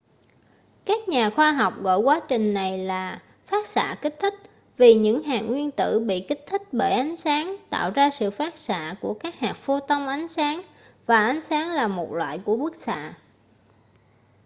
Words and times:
các 0.85 1.07
nhà 1.09 1.29
khoa 1.29 1.51
học 1.51 1.73
gọi 1.81 1.99
quá 1.99 2.21
trình 2.29 2.53
này 2.53 2.77
là 2.77 3.21
phát 3.47 3.67
xạ 3.67 3.95
kích 4.01 4.15
thích 4.19 4.33
vì 4.77 4.95
những 4.95 5.23
hạt 5.23 5.39
nguyên 5.41 5.71
tử 5.71 5.99
bị 5.99 6.25
kích 6.29 6.45
thích 6.47 6.61
bởi 6.71 6.91
ánh 6.91 7.17
sáng 7.17 7.55
tạo 7.69 7.91
ra 7.91 8.09
sự 8.13 8.31
phát 8.31 8.57
xạ 8.57 8.95
của 9.01 9.13
các 9.13 9.39
hạt 9.39 9.55
photon 9.61 10.05
ánh 10.07 10.27
sáng 10.27 10.61
và 11.05 11.19
ánh 11.25 11.41
sáng 11.41 11.71
là 11.71 11.87
một 11.87 12.11
loại 12.13 12.39
của 12.45 12.57
bức 12.57 12.75
xạ 12.75 13.13